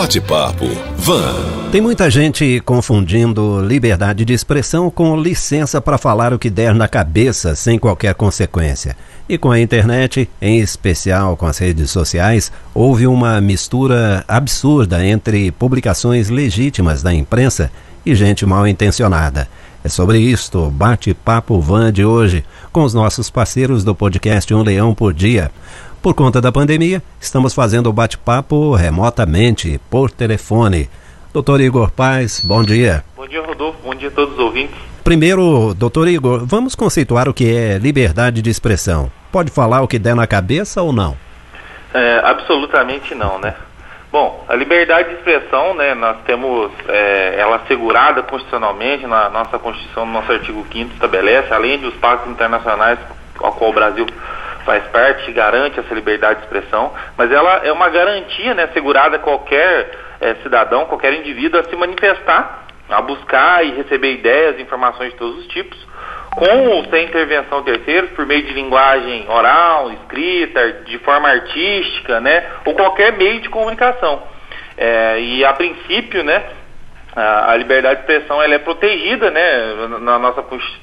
Bate-papo 0.00 0.64
Van. 0.96 1.68
Tem 1.70 1.78
muita 1.78 2.08
gente 2.08 2.58
confundindo 2.64 3.60
liberdade 3.60 4.24
de 4.24 4.32
expressão 4.32 4.90
com 4.90 5.14
licença 5.14 5.78
para 5.78 5.98
falar 5.98 6.32
o 6.32 6.38
que 6.38 6.48
der 6.48 6.74
na 6.74 6.88
cabeça 6.88 7.54
sem 7.54 7.78
qualquer 7.78 8.14
consequência. 8.14 8.96
E 9.28 9.36
com 9.36 9.50
a 9.50 9.60
internet, 9.60 10.26
em 10.40 10.58
especial 10.58 11.36
com 11.36 11.44
as 11.44 11.58
redes 11.58 11.90
sociais, 11.90 12.50
houve 12.72 13.06
uma 13.06 13.42
mistura 13.42 14.24
absurda 14.26 15.04
entre 15.04 15.52
publicações 15.52 16.30
legítimas 16.30 17.02
da 17.02 17.12
imprensa 17.12 17.70
e 18.04 18.14
gente 18.14 18.46
mal 18.46 18.66
intencionada. 18.66 19.46
É 19.84 19.88
sobre 19.88 20.18
isto, 20.18 20.70
bate-papo 20.70 21.60
Van 21.60 21.92
de 21.92 22.06
hoje, 22.06 22.42
com 22.72 22.84
os 22.84 22.94
nossos 22.94 23.28
parceiros 23.28 23.84
do 23.84 23.94
podcast 23.94 24.52
Um 24.54 24.62
Leão 24.62 24.94
por 24.94 25.12
Dia. 25.12 25.50
Por 26.02 26.14
conta 26.14 26.40
da 26.40 26.50
pandemia, 26.50 27.02
estamos 27.20 27.52
fazendo 27.52 27.90
o 27.90 27.92
bate-papo 27.92 28.74
remotamente, 28.74 29.78
por 29.90 30.10
telefone. 30.10 30.88
Doutor 31.30 31.60
Igor 31.60 31.90
Paz, 31.90 32.40
bom 32.40 32.62
dia. 32.62 33.04
Bom 33.14 33.26
dia, 33.26 33.42
Rodolfo. 33.42 33.78
Bom 33.84 33.94
dia 33.94 34.08
a 34.08 34.10
todos 34.10 34.32
os 34.32 34.40
ouvintes. 34.40 34.74
Primeiro, 35.04 35.74
doutor 35.74 36.08
Igor, 36.08 36.46
vamos 36.46 36.74
conceituar 36.74 37.28
o 37.28 37.34
que 37.34 37.54
é 37.54 37.76
liberdade 37.76 38.40
de 38.40 38.48
expressão. 38.48 39.12
Pode 39.30 39.50
falar 39.50 39.82
o 39.82 39.88
que 39.88 39.98
der 39.98 40.16
na 40.16 40.26
cabeça 40.26 40.80
ou 40.80 40.90
não? 40.90 41.14
É, 41.92 42.22
absolutamente 42.24 43.14
não, 43.14 43.38
né? 43.38 43.54
Bom, 44.10 44.42
a 44.48 44.56
liberdade 44.56 45.10
de 45.10 45.14
expressão, 45.16 45.74
né, 45.74 45.94
nós 45.94 46.16
temos 46.24 46.72
é, 46.88 47.36
ela 47.38 47.56
assegurada 47.56 48.22
constitucionalmente, 48.22 49.06
na 49.06 49.28
nossa 49.28 49.58
Constituição, 49.58 50.06
no 50.06 50.12
nosso 50.14 50.32
artigo 50.32 50.66
5 50.72 50.94
estabelece, 50.94 51.52
além 51.52 51.78
dos 51.78 51.94
pactos 51.96 52.30
internacionais 52.32 52.98
ao 53.38 53.52
qual 53.52 53.70
o 53.70 53.74
Brasil 53.74 54.06
faz 54.64 54.84
parte, 54.88 55.30
garante 55.32 55.80
essa 55.80 55.94
liberdade 55.94 56.40
de 56.40 56.44
expressão, 56.46 56.92
mas 57.16 57.30
ela 57.30 57.60
é 57.64 57.72
uma 57.72 57.88
garantia 57.88 58.54
né, 58.54 58.64
assegurada 58.64 59.16
a 59.16 59.18
qualquer 59.18 59.90
é, 60.20 60.34
cidadão, 60.42 60.86
qualquer 60.86 61.12
indivíduo 61.14 61.60
a 61.60 61.64
se 61.64 61.74
manifestar, 61.76 62.66
a 62.88 63.00
buscar 63.00 63.64
e 63.64 63.72
receber 63.72 64.12
ideias, 64.12 64.60
informações 64.60 65.12
de 65.12 65.18
todos 65.18 65.38
os 65.38 65.46
tipos, 65.48 65.78
com 66.34 66.68
ou 66.68 66.84
sem 66.86 67.06
intervenção 67.06 67.62
terceiros, 67.62 68.10
por 68.10 68.24
meio 68.26 68.42
de 68.42 68.52
linguagem 68.52 69.26
oral, 69.28 69.90
escrita, 69.92 70.72
de 70.84 70.98
forma 70.98 71.28
artística, 71.28 72.20
né, 72.20 72.46
ou 72.64 72.74
qualquer 72.74 73.12
meio 73.12 73.40
de 73.40 73.48
comunicação. 73.48 74.22
É, 74.76 75.20
e 75.20 75.44
a 75.44 75.52
princípio, 75.52 76.22
né, 76.22 76.42
a, 77.14 77.56
liberdade 77.56 77.96
de 77.96 78.00
expressão 78.02 78.40
ela 78.40 78.54
é 78.54 78.58
protegida 78.58 79.30
né, 79.30 79.74
na 80.00 80.18
nossa 80.18 80.42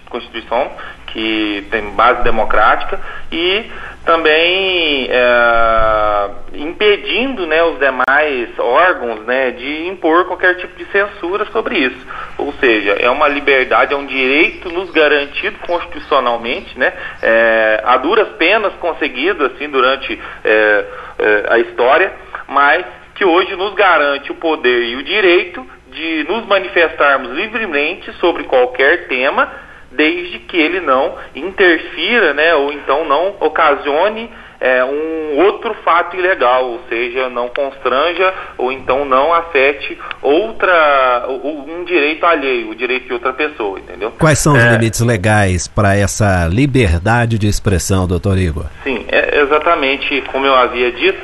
Constituição, 0.09 0.71
que 1.07 1.65
tem 1.71 1.89
base 1.91 2.23
democrática, 2.23 2.99
e 3.31 3.65
também 4.05 5.07
é, 5.09 6.29
impedindo 6.53 7.45
né, 7.45 7.61
os 7.63 7.77
demais 7.77 8.57
órgãos 8.57 9.25
né, 9.25 9.51
de 9.51 9.87
impor 9.87 10.25
qualquer 10.25 10.55
tipo 10.57 10.75
de 10.77 10.85
censura 10.91 11.45
sobre 11.51 11.77
isso. 11.77 12.07
Ou 12.37 12.53
seja, 12.53 12.93
é 12.93 13.09
uma 13.09 13.27
liberdade, 13.27 13.93
é 13.93 13.97
um 13.97 14.05
direito 14.05 14.69
nos 14.69 14.91
garantido 14.91 15.57
constitucionalmente, 15.59 16.77
né, 16.79 16.93
é, 17.21 17.81
a 17.83 17.97
duras 17.97 18.29
penas 18.37 18.73
conseguido 18.75 19.45
assim, 19.45 19.69
durante 19.69 20.17
é, 20.43 20.85
é 21.19 21.45
a 21.49 21.59
história, 21.59 22.13
mas 22.47 22.85
que 23.15 23.25
hoje 23.25 23.55
nos 23.55 23.73
garante 23.73 24.31
o 24.31 24.35
poder 24.35 24.83
e 24.83 24.95
o 24.95 25.03
direito 25.03 25.65
de 25.91 26.25
nos 26.29 26.45
manifestarmos 26.45 27.31
livremente 27.31 28.11
sobre 28.19 28.43
qualquer 28.43 29.07
tema, 29.07 29.51
desde 29.91 30.39
que 30.39 30.57
ele 30.57 30.79
não 30.79 31.15
interfira, 31.35 32.33
né, 32.33 32.53
ou 32.55 32.71
então 32.71 33.05
não 33.05 33.35
ocasione 33.39 34.29
é, 34.59 34.83
um 34.83 35.45
outro 35.45 35.73
fato 35.85 36.17
ilegal, 36.17 36.65
ou 36.65 36.81
seja, 36.89 37.29
não 37.29 37.47
constranja 37.49 38.33
ou 38.57 38.71
então 38.71 39.05
não 39.05 39.33
afete 39.33 39.97
outra 40.21 41.25
um 41.29 41.83
direito 41.83 42.25
alheio, 42.25 42.71
o 42.71 42.75
direito 42.75 43.05
de 43.05 43.13
outra 43.13 43.33
pessoa, 43.33 43.79
entendeu? 43.79 44.11
Quais 44.17 44.39
são 44.39 44.53
os 44.53 44.63
é, 44.63 44.71
limites 44.71 45.01
legais 45.01 45.67
para 45.67 45.95
essa 45.95 46.47
liberdade 46.47 47.37
de 47.37 47.47
expressão, 47.47 48.07
doutor 48.07 48.37
Igor? 48.37 48.65
Sim, 48.83 49.05
é, 49.09 49.39
exatamente 49.41 50.21
como 50.31 50.45
eu 50.45 50.55
havia 50.55 50.91
dito, 50.91 51.21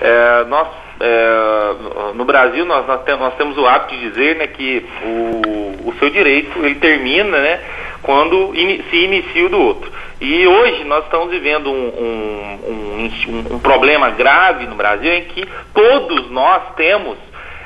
é, 0.00 0.44
nós 0.44 0.68
é, 0.98 2.12
no 2.14 2.24
Brasil 2.24 2.64
nós, 2.64 2.86
nós, 2.86 3.02
temos, 3.36 3.58
o 3.58 3.66
hábito 3.66 3.96
de 3.96 4.08
dizer 4.08 4.36
né, 4.36 4.46
que 4.46 4.86
o, 5.04 5.90
o 5.90 5.94
seu 5.98 6.08
direito 6.08 6.58
ele 6.64 6.76
termina 6.76 7.36
né, 7.36 7.60
quando 8.06 8.54
in, 8.54 8.84
se 8.88 8.96
inicia 8.96 9.46
o 9.46 9.48
do 9.48 9.60
outro. 9.60 9.92
E 10.20 10.46
hoje 10.46 10.84
nós 10.84 11.04
estamos 11.04 11.28
vivendo 11.28 11.68
um, 11.68 11.88
um, 11.98 12.70
um, 12.70 13.54
um 13.56 13.58
problema 13.58 14.10
grave 14.10 14.64
no 14.66 14.76
Brasil 14.76 15.12
em 15.12 15.24
que 15.24 15.44
todos 15.74 16.30
nós 16.30 16.62
temos 16.76 17.18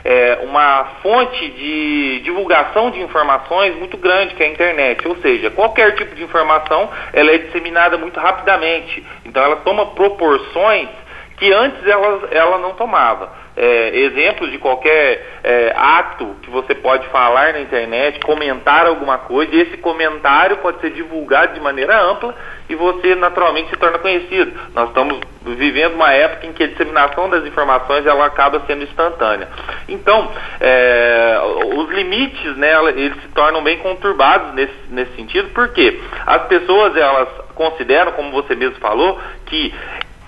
é, 0.02 0.40
uma 0.42 0.84
fonte 1.02 1.46
de 1.50 2.20
divulgação 2.24 2.90
de 2.90 3.00
informações 3.00 3.76
muito 3.76 3.98
grande, 3.98 4.34
que 4.34 4.42
é 4.42 4.46
a 4.46 4.50
internet. 4.50 5.06
Ou 5.06 5.16
seja, 5.16 5.50
qualquer 5.50 5.94
tipo 5.94 6.14
de 6.14 6.24
informação 6.24 6.88
ela 7.12 7.30
é 7.30 7.36
disseminada 7.36 7.98
muito 7.98 8.18
rapidamente. 8.18 9.04
Então 9.26 9.44
ela 9.44 9.56
toma 9.56 9.86
proporções 9.88 10.88
que 11.36 11.52
antes 11.52 11.86
ela, 11.86 12.28
ela 12.30 12.58
não 12.58 12.72
tomava. 12.72 13.30
É, 13.62 13.94
exemplos 13.94 14.50
de 14.50 14.56
qualquer 14.56 15.22
é, 15.44 15.74
ato 15.76 16.34
que 16.40 16.48
você 16.48 16.74
pode 16.74 17.06
falar 17.08 17.52
na 17.52 17.60
internet, 17.60 18.18
comentar 18.20 18.86
alguma 18.86 19.18
coisa, 19.18 19.54
e 19.54 19.60
esse 19.60 19.76
comentário 19.76 20.56
pode 20.56 20.80
ser 20.80 20.90
divulgado 20.92 21.52
de 21.52 21.60
maneira 21.60 22.00
ampla 22.02 22.34
e 22.70 22.74
você 22.74 23.14
naturalmente 23.14 23.68
se 23.68 23.76
torna 23.76 23.98
conhecido. 23.98 24.50
Nós 24.74 24.88
estamos 24.88 25.20
vivendo 25.42 25.94
uma 25.94 26.10
época 26.10 26.46
em 26.46 26.54
que 26.54 26.62
a 26.62 26.68
disseminação 26.68 27.28
das 27.28 27.44
informações 27.44 28.06
ela 28.06 28.24
acaba 28.24 28.62
sendo 28.66 28.84
instantânea. 28.84 29.48
Então, 29.88 30.30
é, 30.58 31.38
os 31.76 31.90
limites, 31.90 32.56
né, 32.56 32.72
eles 32.96 33.20
se 33.20 33.28
tornam 33.28 33.62
bem 33.62 33.76
conturbados 33.78 34.54
nesse, 34.54 34.74
nesse 34.88 35.12
sentido, 35.16 35.50
porque 35.52 36.00
as 36.26 36.46
pessoas 36.46 36.96
elas 36.96 37.28
consideram, 37.54 38.12
como 38.12 38.30
você 38.30 38.54
mesmo 38.54 38.76
falou, 38.76 39.20
que 39.44 39.74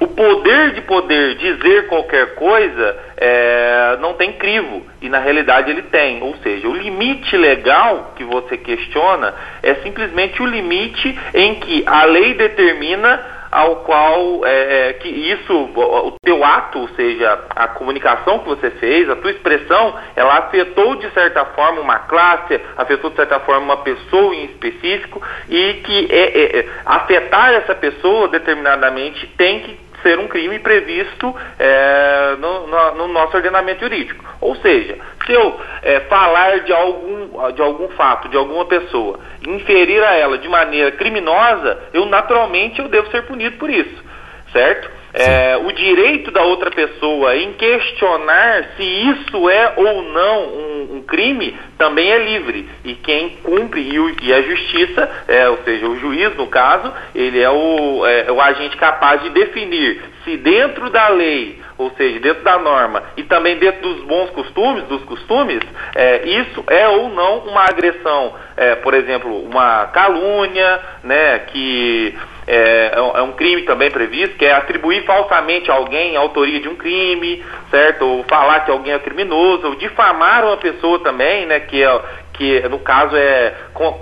o 0.02 0.08
poder 0.08 0.72
de 0.72 0.80
poder 0.80 1.36
dizer 1.36 1.86
qualquer 1.86 2.34
coisa 2.34 2.96
é, 3.16 3.98
não 4.00 4.14
tem 4.14 4.32
crivo, 4.32 4.82
e 5.00 5.08
na 5.08 5.20
realidade 5.20 5.70
ele 5.70 5.82
tem. 5.82 6.20
Ou 6.22 6.34
seja, 6.38 6.68
o 6.68 6.74
limite 6.74 7.36
legal 7.36 8.12
que 8.16 8.24
você 8.24 8.56
questiona 8.56 9.32
é 9.62 9.76
simplesmente 9.76 10.42
o 10.42 10.46
limite 10.46 11.16
em 11.32 11.54
que 11.54 11.84
a 11.86 12.04
lei 12.04 12.34
determina 12.34 13.42
ao 13.52 13.76
qual 13.76 14.46
é, 14.46 14.88
é 14.88 14.92
que 14.94 15.08
isso, 15.08 15.52
o 15.54 16.16
teu 16.24 16.42
ato, 16.42 16.80
ou 16.80 16.88
seja, 16.96 17.38
a 17.50 17.68
comunicação 17.68 18.38
que 18.38 18.48
você 18.48 18.70
fez, 18.70 19.08
a 19.10 19.14
tua 19.14 19.30
expressão, 19.30 19.94
ela 20.16 20.38
afetou 20.38 20.96
de 20.96 21.08
certa 21.10 21.44
forma 21.44 21.80
uma 21.80 21.98
classe, 21.98 22.58
afetou 22.78 23.10
de 23.10 23.16
certa 23.16 23.38
forma 23.40 23.62
uma 23.62 23.76
pessoa 23.76 24.34
em 24.34 24.46
específico, 24.46 25.22
e 25.50 25.74
que 25.84 26.08
é, 26.10 26.22
é, 26.22 26.58
é 26.60 26.68
afetar 26.86 27.52
essa 27.52 27.74
pessoa 27.74 28.26
determinadamente 28.28 29.26
tem 29.36 29.60
que 29.60 29.81
ser 30.02 30.18
um 30.18 30.28
crime 30.28 30.58
previsto 30.58 31.34
é, 31.58 32.36
no, 32.38 32.66
no, 32.66 32.94
no, 32.94 33.08
nosso 33.08 33.36
ordenamento 33.36 33.80
jurídico. 33.80 34.24
Ou 34.40 34.56
seja, 34.56 34.98
se 35.24 35.32
eu 35.32 35.60
é, 35.82 36.00
falar 36.00 36.60
de 36.60 36.72
algum, 36.72 37.52
de 37.52 37.62
algum 37.62 37.88
fato, 37.90 38.28
de 38.28 38.36
alguma 38.36 38.64
pessoa, 38.66 39.18
inferir 39.46 40.02
a 40.02 40.14
ela 40.14 40.38
de 40.38 40.48
maneira 40.48 40.92
criminosa, 40.92 41.78
eu 41.92 42.06
naturalmente 42.06 42.80
eu 42.80 42.88
devo 42.88 43.10
ser 43.10 43.22
punido 43.22 43.56
por 43.56 43.70
isso, 43.70 44.02
certo? 44.52 45.01
É, 45.14 45.56
o 45.58 45.70
direito 45.72 46.30
da 46.30 46.42
outra 46.42 46.70
pessoa 46.70 47.36
em 47.36 47.52
questionar 47.52 48.70
se 48.76 48.82
isso 48.82 49.50
é 49.50 49.74
ou 49.76 50.02
não 50.02 50.42
um, 50.44 50.96
um 50.96 51.02
crime 51.02 51.56
também 51.76 52.10
é 52.10 52.18
livre. 52.18 52.68
E 52.84 52.94
quem 52.94 53.30
cumpre, 53.42 53.80
e, 53.80 54.26
e 54.26 54.32
a 54.32 54.42
justiça, 54.42 55.24
é, 55.28 55.48
ou 55.48 55.58
seja, 55.64 55.86
o 55.86 55.98
juiz, 55.98 56.34
no 56.36 56.46
caso, 56.46 56.92
ele 57.14 57.40
é 57.40 57.50
o, 57.50 58.06
é 58.06 58.32
o 58.32 58.40
agente 58.40 58.76
capaz 58.76 59.22
de 59.22 59.30
definir 59.30 60.02
se 60.24 60.36
dentro 60.36 60.88
da 60.90 61.08
lei, 61.08 61.58
ou 61.78 61.90
seja, 61.92 62.20
dentro 62.20 62.42
da 62.42 62.58
norma, 62.58 63.02
e 63.16 63.22
também 63.22 63.56
dentro 63.56 63.82
dos 63.82 64.04
bons 64.04 64.30
costumes, 64.30 64.84
dos 64.84 65.02
costumes, 65.04 65.60
é, 65.94 66.26
isso 66.26 66.64
é 66.68 66.88
ou 66.88 67.08
não 67.10 67.38
uma 67.38 67.62
agressão, 67.62 68.34
é, 68.56 68.74
por 68.76 68.94
exemplo, 68.94 69.42
uma 69.44 69.86
calúnia, 69.86 70.80
né, 71.02 71.40
que 71.40 72.14
é, 72.46 72.92
é, 72.94 73.22
um 73.22 73.32
crime 73.32 73.62
também 73.62 73.90
previsto, 73.90 74.36
que 74.36 74.44
é 74.44 74.52
atribuir 74.52 75.04
falsamente 75.04 75.70
a 75.70 75.74
alguém 75.74 76.16
a 76.16 76.20
autoria 76.20 76.60
de 76.60 76.68
um 76.68 76.74
crime, 76.74 77.44
certo? 77.70 78.04
Ou 78.04 78.24
falar 78.24 78.60
que 78.60 78.70
alguém 78.70 78.92
é 78.92 78.98
criminoso, 78.98 79.68
ou 79.68 79.74
difamar 79.76 80.44
uma 80.44 80.56
pessoa 80.56 80.98
também, 81.00 81.46
né? 81.46 81.60
Que, 81.60 81.82
é, 81.82 82.00
que 82.32 82.60
no 82.68 82.80
caso 82.80 83.16
é, 83.16 83.54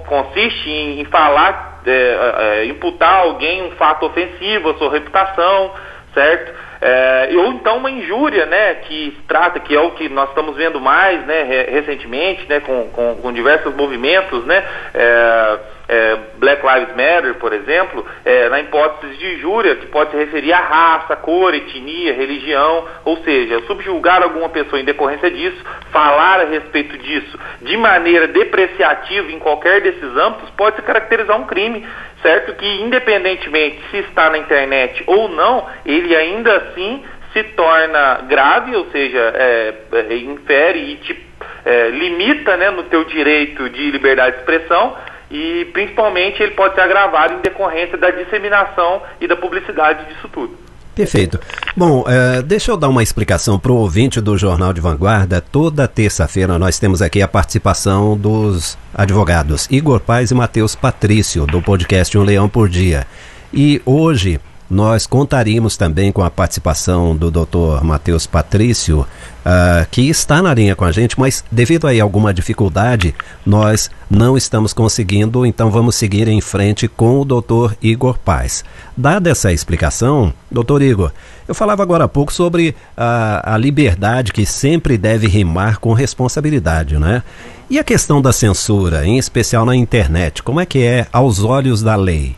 consiste 0.07 0.71
em, 0.71 1.01
em 1.01 1.05
falar, 1.05 1.83
é, 1.87 2.61
é, 2.61 2.65
imputar 2.67 3.15
a 3.15 3.23
alguém 3.23 3.63
um 3.63 3.73
fato 3.73 4.07
ofensivo 4.07 4.71
à 4.71 4.75
sua 4.75 4.91
reputação, 4.91 5.73
certo? 6.15 6.70
É, 6.83 7.29
ou 7.35 7.53
então 7.53 7.77
uma 7.77 7.91
injúria, 7.91 8.47
né, 8.47 8.77
que 8.77 9.19
trata, 9.29 9.61
que 9.61 9.75
é 9.75 9.81
o 9.81 9.91
que 9.91 10.09
nós 10.09 10.31
estamos 10.31 10.57
vendo 10.57 10.81
mais, 10.81 11.27
né, 11.27 11.43
recentemente, 11.69 12.49
né, 12.49 12.61
com, 12.61 12.89
com, 12.89 13.17
com 13.17 13.33
diversos 13.33 13.75
movimentos, 13.75 14.45
né, 14.47 14.65
é, 14.95 15.59
é, 15.91 16.19
Black 16.39 16.63
Lives 16.65 16.95
Matter, 16.95 17.35
por 17.35 17.53
exemplo, 17.53 18.07
é, 18.25 18.49
na 18.49 18.61
hipótese 18.61 19.17
de 19.17 19.35
injúria, 19.35 19.75
que 19.75 19.87
pode 19.87 20.13
se 20.13 20.17
referir 20.17 20.53
a 20.53 20.61
raça, 20.61 21.17
cor, 21.17 21.53
etnia, 21.53 22.15
religião, 22.15 22.87
ou 23.05 23.17
seja, 23.25 23.61
subjugar 23.67 24.23
alguma 24.23 24.49
pessoa 24.51 24.81
em 24.81 24.85
decorrência 24.85 25.29
disso, 25.29 25.59
falar 25.91 26.43
a 26.43 26.45
respeito 26.45 26.97
disso 26.97 27.37
de 27.61 27.77
maneira 27.77 28.29
depreciativa 28.29 29.33
em 29.33 29.41
qualquer 29.41 29.81
desses 29.81 30.17
âmbitos, 30.17 30.51
pode 30.51 30.77
se 30.77 30.83
caracterizar 30.83 31.37
um 31.41 31.47
crime, 31.47 31.85
certo? 32.23 32.55
Que 32.55 32.83
independentemente 32.83 33.81
se 33.91 33.99
está 33.99 34.31
na 34.31 34.39
internet 34.39 35.03
ou 35.09 35.29
não, 35.29 35.67
ele 35.85 36.15
ainda 36.15 36.57
assim 36.57 37.03
se 37.33 37.43
torna 37.43 38.23
grave, 38.29 38.77
ou 38.77 38.87
seja, 38.91 39.19
é, 39.19 39.75
é, 39.93 40.17
infere 40.17 40.93
e 40.93 40.97
te 40.97 41.31
é, 41.65 41.89
limita 41.89 42.57
né, 42.57 42.71
no 42.71 42.85
teu 42.85 43.05
direito 43.05 43.69
de 43.69 43.91
liberdade 43.91 44.37
de 44.37 44.39
expressão 44.39 44.97
e 45.31 45.67
principalmente 45.73 46.43
ele 46.43 46.53
pode 46.53 46.75
ser 46.75 46.81
agravado 46.81 47.35
em 47.35 47.41
decorrência 47.41 47.97
da 47.97 48.11
disseminação 48.11 49.03
e 49.21 49.29
da 49.29 49.37
publicidade 49.37 50.07
disso 50.07 50.29
tudo. 50.29 50.57
Perfeito. 50.95 51.39
Bom, 51.77 52.01
uh, 52.01 52.43
deixa 52.43 52.73
eu 52.73 52.77
dar 52.77 52.89
uma 52.89 53.03
explicação 53.03 53.59
para 53.59 53.73
o 53.73 53.77
ouvinte 53.77 54.21
do 54.21 54.37
Jornal 54.37 54.73
de 54.73 54.81
Vanguarda. 54.81 55.41
Toda 55.41 55.89
terça-feira 55.89 56.59
nós 56.59 56.79
temos 56.79 57.01
aqui 57.01 57.23
a 57.23 57.29
participação 57.29 58.17
dos 58.19 58.77
advogados 58.93 59.69
Igor 59.71 60.01
Paz 60.01 60.31
e 60.31 60.35
Matheus 60.35 60.75
Patrício, 60.75 61.47
do 61.47 61.63
podcast 61.63 62.19
Um 62.19 62.23
Leão 62.23 62.49
por 62.49 62.69
Dia. 62.69 63.07
E 63.53 63.81
hoje 63.87 64.41
nós 64.71 65.05
contaríamos 65.05 65.77
também 65.77 66.13
com 66.13 66.23
a 66.23 66.31
participação 66.31 67.17
do 67.17 67.29
Dr. 67.29 67.83
Matheus 67.83 68.25
Patrício, 68.25 69.01
uh, 69.01 69.87
que 69.91 70.09
está 70.09 70.41
na 70.41 70.55
linha 70.55 70.77
com 70.77 70.85
a 70.85 70.93
gente, 70.93 71.19
mas 71.19 71.45
devido 71.51 71.89
a 71.89 72.03
alguma 72.03 72.33
dificuldade, 72.33 73.13
nós 73.45 73.91
não 74.09 74.37
estamos 74.37 74.73
conseguindo, 74.73 75.45
então 75.45 75.71
vamos 75.71 75.97
seguir 75.97 76.29
em 76.29 76.41
frente 76.41 76.87
com 76.87 77.21
o 77.21 77.25
Dr. 77.25 77.75
Igor 77.83 78.17
Paz. 78.19 78.65
Dada 78.97 79.31
essa 79.31 79.53
explicação, 79.53 80.33
Dr. 80.51 80.83
Igor, 80.83 81.11
eu 81.49 81.55
falava 81.55 81.83
agora 81.83 82.05
há 82.05 82.09
pouco 82.09 82.33
sobre 82.33 82.77
a, 82.97 83.55
a 83.55 83.59
liberdade 83.59 84.33
que 84.33 84.47
sempre 84.47 84.97
deve 84.97 85.27
rimar 85.27 85.81
com 85.81 85.93
responsabilidade, 85.93 86.97
né? 86.97 87.25
E 87.69 87.79
a 87.79 87.85
questão 87.85 88.23
da 88.23 88.33
censura, 88.33 89.05
em 89.05 89.19
especial 89.19 89.65
na 89.65 89.75
internet, 89.75 90.43
como 90.43 90.61
é 90.61 90.67
que 90.67 90.81
é 90.81 91.07
aos 91.13 91.43
olhos 91.43 91.83
da 91.83 91.97
lei? 91.97 92.37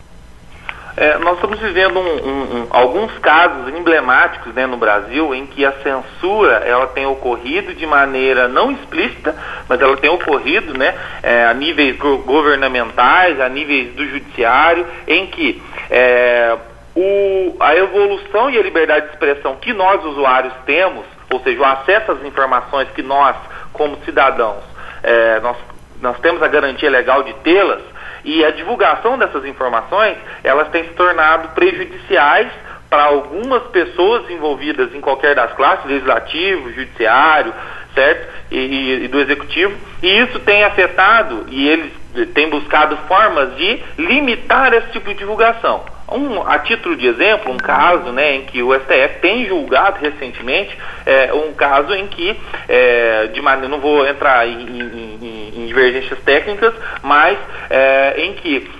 É, 0.96 1.16
nós 1.18 1.34
estamos 1.36 1.58
vivendo 1.58 1.98
um, 1.98 2.02
um, 2.02 2.56
um, 2.56 2.66
alguns 2.70 3.16
casos 3.18 3.74
emblemáticos 3.74 4.52
né, 4.52 4.66
no 4.66 4.76
Brasil 4.76 5.34
em 5.34 5.46
que 5.46 5.64
a 5.64 5.72
censura 5.82 6.56
ela 6.66 6.86
tem 6.86 7.06
ocorrido 7.06 7.74
de 7.74 7.86
maneira 7.86 8.46
não 8.46 8.70
explícita, 8.70 9.34
mas 9.68 9.80
ela 9.80 9.96
tem 9.96 10.10
ocorrido 10.10 10.76
né, 10.76 10.94
é, 11.22 11.46
a 11.46 11.54
níveis 11.54 11.96
governamentais, 11.96 13.40
a 13.40 13.48
níveis 13.48 13.94
do 13.94 14.04
judiciário, 14.06 14.86
em 15.06 15.26
que 15.28 15.62
é, 15.90 16.58
o, 16.94 17.56
a 17.58 17.74
evolução 17.74 18.50
e 18.50 18.58
a 18.58 18.62
liberdade 18.62 19.06
de 19.06 19.12
expressão 19.12 19.56
que 19.56 19.72
nós 19.72 20.04
usuários 20.04 20.52
temos, 20.66 21.06
ou 21.32 21.40
seja, 21.40 21.58
o 21.58 21.64
acesso 21.64 22.12
às 22.12 22.22
informações 22.22 22.88
que 22.90 23.02
nós, 23.02 23.34
como 23.72 23.96
cidadãos, 24.04 24.62
é, 25.02 25.40
nós, 25.40 25.56
nós 26.02 26.18
temos 26.20 26.42
a 26.42 26.48
garantia 26.48 26.90
legal 26.90 27.22
de 27.22 27.32
tê-las, 27.36 27.80
e 28.24 28.44
a 28.44 28.50
divulgação 28.50 29.18
dessas 29.18 29.44
informações, 29.44 30.16
elas 30.44 30.68
têm 30.68 30.84
se 30.84 30.90
tornado 30.90 31.48
prejudiciais 31.48 32.48
para 32.88 33.04
algumas 33.04 33.62
pessoas 33.68 34.30
envolvidas 34.30 34.94
em 34.94 35.00
qualquer 35.00 35.34
das 35.34 35.52
classes, 35.54 35.86
legislativo, 35.86 36.72
judiciário, 36.72 37.52
certo? 37.94 38.28
E, 38.50 38.58
e, 38.58 39.04
e, 39.04 39.08
do 39.08 39.18
executivo, 39.18 39.74
e 40.02 40.08
isso 40.20 40.38
tem 40.40 40.62
afetado 40.62 41.46
e 41.48 41.68
eles 41.68 41.90
têm 42.34 42.50
buscado 42.50 42.96
formas 43.08 43.56
de 43.56 43.82
limitar 43.96 44.74
esse 44.74 44.88
tipo 44.88 45.08
de 45.08 45.14
divulgação. 45.14 45.84
Um, 46.10 46.46
a 46.46 46.58
título 46.58 46.94
de 46.94 47.06
exemplo, 47.06 47.50
um 47.50 47.56
caso 47.56 48.12
né, 48.12 48.34
em 48.34 48.42
que 48.42 48.62
o 48.62 48.74
STF 48.74 49.20
tem 49.22 49.46
julgado 49.46 49.98
recentemente, 49.98 50.76
é, 51.06 51.32
um 51.32 51.54
caso 51.54 51.94
em 51.94 52.06
que, 52.06 52.38
é, 52.68 53.28
de 53.28 53.40
maneira, 53.40 53.68
não 53.68 53.80
vou 53.80 54.06
entrar 54.06 54.46
em, 54.46 54.60
em, 54.60 55.18
em 55.22 55.31
divergências 55.72 56.18
técnicas, 56.20 56.74
mas 57.02 57.38
é, 57.70 58.14
em 58.18 58.34
que, 58.34 58.70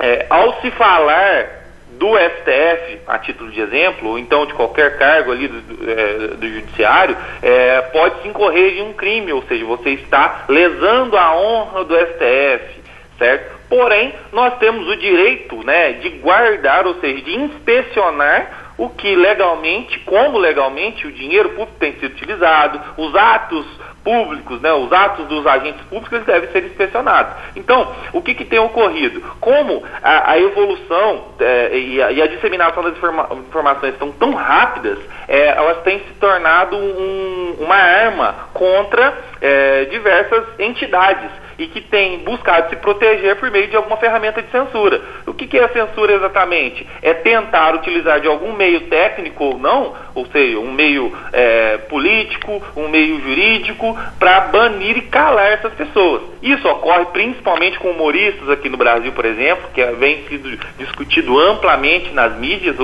é, 0.00 0.26
ao 0.30 0.60
se 0.60 0.70
falar 0.72 1.58
do 1.92 2.16
STF, 2.16 3.00
a 3.06 3.18
título 3.18 3.50
de 3.50 3.60
exemplo, 3.60 4.10
ou 4.10 4.18
então 4.18 4.46
de 4.46 4.54
qualquer 4.54 4.96
cargo 4.98 5.32
ali 5.32 5.48
do, 5.48 5.60
do, 5.60 5.90
é, 5.90 6.14
do 6.36 6.48
judiciário, 6.48 7.16
é, 7.42 7.80
pode 7.92 8.22
se 8.22 8.28
incorrer 8.28 8.78
em 8.78 8.82
um 8.82 8.92
crime, 8.92 9.32
ou 9.32 9.42
seja, 9.42 9.64
você 9.64 9.90
está 9.90 10.44
lesando 10.48 11.16
a 11.16 11.34
honra 11.36 11.84
do 11.84 11.94
STF, 11.96 12.80
certo? 13.18 13.58
Porém, 13.68 14.14
nós 14.32 14.56
temos 14.58 14.88
o 14.88 14.96
direito 14.96 15.64
né, 15.64 15.94
de 15.94 16.08
guardar, 16.10 16.86
ou 16.86 16.94
seja, 17.00 17.20
de 17.20 17.36
inspecionar 17.36 18.68
o 18.78 18.88
que 18.90 19.16
legalmente, 19.16 19.98
como 20.00 20.38
legalmente 20.38 21.06
o 21.06 21.12
dinheiro 21.12 21.50
público 21.50 21.78
tem 21.80 21.94
sido 21.94 22.12
utilizado, 22.12 22.80
os 22.96 23.14
atos 23.14 23.66
públicos, 24.08 24.58
né, 24.62 24.72
os 24.72 24.90
atos 24.90 25.26
dos 25.26 25.46
agentes 25.46 25.82
públicos 25.82 26.24
devem 26.24 26.50
ser 26.50 26.64
inspecionados. 26.64 27.34
Então, 27.54 27.92
o 28.14 28.22
que, 28.22 28.32
que 28.32 28.44
tem 28.46 28.58
ocorrido? 28.58 29.20
Como 29.38 29.84
a, 30.02 30.30
a 30.32 30.38
evolução 30.38 31.26
é, 31.38 31.76
e, 31.76 32.02
a, 32.02 32.10
e, 32.12 32.22
a, 32.22 32.26
disseminação 32.26 32.82
das 32.82 32.96
informa 32.96 33.28
informações 33.34 33.92
estão 33.92 34.10
tão 34.12 34.32
rápidas, 34.32 34.98
é, 35.28 35.48
elas 35.48 35.82
têm 35.82 35.98
se 35.98 36.14
tornado 36.14 36.74
um, 36.74 37.56
uma 37.60 37.76
arma 37.76 38.34
contra 38.54 39.12
é, 39.42 39.84
diversas 39.84 40.58
entidades 40.58 41.30
e 41.58 41.66
que 41.66 41.80
tem 41.80 42.20
buscado 42.20 42.70
se 42.70 42.76
proteger 42.76 43.36
por 43.36 43.50
meio 43.50 43.66
de 43.66 43.76
alguma 43.76 43.96
ferramenta 43.96 44.40
de 44.40 44.50
censura. 44.50 45.02
O 45.26 45.34
que, 45.34 45.46
que 45.46 45.58
é 45.58 45.68
censura 45.68 46.14
exatamente? 46.14 46.86
É 47.02 47.12
tentar 47.12 47.74
utilizar 47.74 48.20
de 48.20 48.28
algum 48.28 48.52
meio 48.52 48.82
técnico 48.82 49.44
ou 49.44 49.58
não, 49.58 49.94
ou 50.14 50.24
seja, 50.26 50.58
um 50.58 50.72
meio 50.72 51.12
é, 51.32 51.78
político, 51.88 52.62
um 52.76 52.88
meio 52.88 53.20
jurídico, 53.20 53.98
para 54.18 54.40
banir 54.42 54.96
e 54.96 55.02
calar 55.02 55.52
essas 55.52 55.72
pessoas. 55.74 56.22
Isso 56.40 56.66
ocorre 56.68 57.06
principalmente 57.06 57.78
com 57.78 57.90
humoristas 57.90 58.48
aqui 58.50 58.68
no 58.68 58.76
Brasil, 58.76 59.10
por 59.12 59.24
exemplo, 59.24 59.68
que 59.74 59.84
vem 59.92 60.24
sido 60.28 60.56
discutido 60.78 61.38
amplamente 61.38 62.12
nas 62.12 62.36
mídias, 62.38 62.76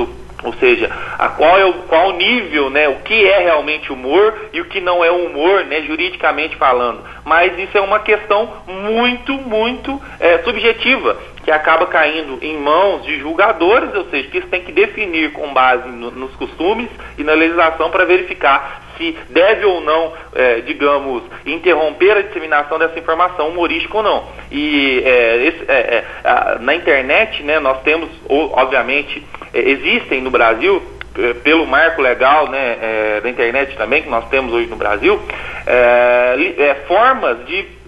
ou 0.44 0.52
seja, 0.55 0.91
a 1.19 1.29
qual 1.31 1.58
é 1.58 1.64
o 1.64 1.73
qual 1.88 2.12
nível, 2.12 2.69
né, 2.69 2.87
o 2.88 2.96
que 2.96 3.26
é 3.26 3.38
realmente 3.38 3.91
humor 3.91 4.49
e 4.52 4.61
o 4.61 4.67
que 4.67 4.81
não 4.81 5.02
é 5.02 5.11
humor, 5.11 5.64
né, 5.64 5.82
juridicamente 5.82 6.55
falando. 6.56 7.00
Mas 7.25 7.58
isso 7.58 7.76
é 7.76 7.81
uma 7.81 8.00
questão 8.00 8.62
muito, 8.67 9.32
muito 9.32 10.00
é, 10.20 10.38
subjetiva, 10.38 11.17
que 11.43 11.50
acaba 11.50 11.87
caindo 11.87 12.38
em 12.43 12.58
mãos 12.58 13.05
de 13.05 13.19
julgadores, 13.19 13.94
ou 13.94 14.05
seja, 14.11 14.29
que 14.29 14.38
isso 14.38 14.49
tem 14.49 14.62
que 14.62 14.73
definir 14.73 15.32
com 15.32 15.52
base 15.52 15.88
no, 15.88 16.11
nos 16.11 16.35
costumes 16.37 16.91
e 17.19 17.25
na 17.25 17.32
legislação 17.32 17.91
para 17.91 18.05
verificar 18.05 18.82
se 18.96 19.17
deve 19.31 19.64
ou 19.64 19.81
não, 19.81 20.12
é, 20.35 20.61
digamos, 20.61 21.23
interromper 21.44 22.17
a 22.17 22.22
disseminação 22.22 22.79
dessa 22.79 22.98
informação 22.98 23.48
humorística 23.48 23.96
ou 23.96 24.03
não. 24.03 24.24
E 24.51 25.03
é, 25.05 25.36
esse, 25.46 25.65
é, 25.69 26.05
é 26.22 26.58
na 26.60 26.74
internet, 26.74 27.43
né, 27.43 27.58
nós 27.58 27.82
temos, 27.82 28.08
obviamente, 28.29 29.22
existem 29.55 30.20
no 30.20 30.31
Brasil 30.31 30.82
é, 31.17 31.32
pelo 31.34 31.67
marco 31.67 32.03
legal 32.03 32.49
né, 32.49 32.77
é, 32.81 33.20
da 33.20 33.31
internet 33.31 33.77
também, 33.77 34.03
que 34.03 34.08
nós 34.08 34.29
temos 34.29 34.53
hoje 34.53 34.69
no 34.69 34.77
Brasil, 34.77 35.20
é, 35.67 36.55
é, 36.58 36.75
formas 36.87 37.44
de 37.46 37.84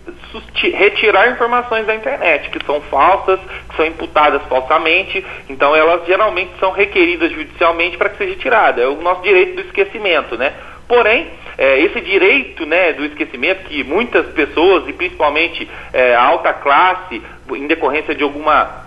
retirar 0.72 1.30
informações 1.30 1.86
da 1.86 1.94
internet, 1.94 2.50
que 2.50 2.64
são 2.64 2.80
falsas, 2.82 3.40
que 3.68 3.76
são 3.76 3.86
imputadas 3.86 4.42
falsamente, 4.48 5.24
então 5.48 5.74
elas 5.74 6.06
geralmente 6.06 6.52
são 6.60 6.70
requeridas 6.70 7.32
judicialmente 7.32 7.96
para 7.96 8.10
que 8.10 8.18
seja 8.18 8.36
tirada. 8.36 8.82
É 8.82 8.86
o 8.86 9.00
nosso 9.00 9.22
direito 9.22 9.56
do 9.56 9.62
esquecimento, 9.62 10.36
né? 10.36 10.52
Porém, 10.86 11.28
é, 11.58 11.80
esse 11.80 12.00
direito 12.00 12.64
né, 12.64 12.92
do 12.92 13.04
esquecimento 13.04 13.64
que 13.64 13.82
muitas 13.82 14.26
pessoas, 14.26 14.86
e 14.88 14.92
principalmente 14.92 15.68
é, 15.92 16.14
a 16.14 16.22
alta 16.22 16.52
classe, 16.52 17.20
em 17.50 17.66
decorrência 17.66 18.14
de 18.14 18.22
alguma 18.22 18.85